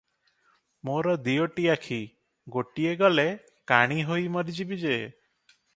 ମୋର 0.89 1.13
ଦିଓଟି 1.27 1.67
ଆଖି; 1.75 1.99
ଗୋଟିଏ 2.57 2.95
ଗଲେ 3.05 3.27
କାଣୀ 3.73 4.03
ହୋଇ 4.11 4.29
ମରିଯିବି 4.39 4.85
ଯେ। 4.87 4.99